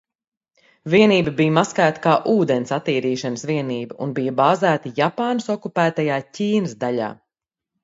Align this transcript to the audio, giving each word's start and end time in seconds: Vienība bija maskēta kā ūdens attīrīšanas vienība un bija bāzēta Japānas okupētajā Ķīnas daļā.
Vienība 0.93 1.33
bija 1.41 1.53
maskēta 1.57 2.01
kā 2.05 2.13
ūdens 2.31 2.73
attīrīšanas 2.79 3.45
vienība 3.51 3.99
un 4.07 4.17
bija 4.21 4.35
bāzēta 4.41 4.95
Japānas 5.03 5.55
okupētajā 5.59 6.21
Ķīnas 6.35 6.77
daļā. 6.87 7.15